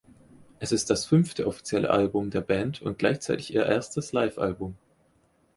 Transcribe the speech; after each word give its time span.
Es 0.57 0.71
ist 0.71 0.89
das 0.89 1.05
fünfte 1.05 1.45
offizielle 1.45 1.91
Album 1.91 2.31
der 2.31 2.41
Band 2.41 2.81
und 2.81 2.97
gleichzeitig 2.97 3.53
ihr 3.53 3.67
erstes 3.67 4.13
Live-Album. 4.13 4.75